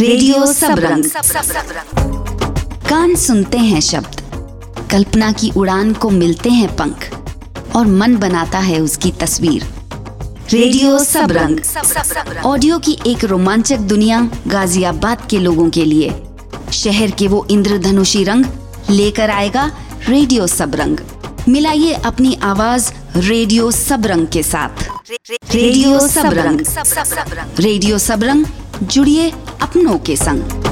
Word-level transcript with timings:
Radio 0.00 0.44
Sabrang 0.46 1.04
कान 2.88 3.14
सुनते 3.14 3.58
हैं 3.58 3.80
शब्द। 3.80 4.20
कल्पना 4.90 5.30
की 5.32 5.50
उड़ान 5.56 5.92
को 5.92 6.10
मिलते 6.10 6.50
हैं 6.50 6.68
पंख 6.76 7.06
और 7.76 7.86
मन 7.86 8.16
बनाता 8.16 8.58
है 8.58 8.78
उसकी 8.80 9.10
तस्वीर। 9.20 9.64
रेडियो 10.52 10.98
सबरंग 10.98 12.44
ऑडियो 12.46 12.78
की 12.78 12.96
एक 13.06 13.24
रोमांचक 13.24 13.78
दुनिया 13.92 14.20
गाजियाबाद 14.46 15.26
के 15.30 15.38
लोगों 15.38 15.68
के 15.70 15.84
लिए। 15.84 16.10
शहर 16.74 17.10
के 17.10 17.28
वो 17.28 17.46
इंद्रधनुषी 17.50 18.24
रंग 18.24 18.44
लेकर 18.90 19.30
आएगा 19.30 19.70
रेडियो 20.08 20.46
सबरंग 20.46 20.98
मिलाइए 21.48 21.92
अपनी 22.04 22.38
आवाज़ 22.44 22.92
रेडियो 23.18 23.70
सबरंग 23.72 24.26
के 24.28 24.42
साथ। 24.44 24.88
रेडियो 25.54 25.98
सब 26.00 26.08
सबरंग 26.10 26.66
रेडियो 27.60 27.98
सबरंग 27.98 28.46
जुड़िए 28.82 29.32
अपनों 29.62 29.98
के 29.98 30.16
संग। 30.16 30.67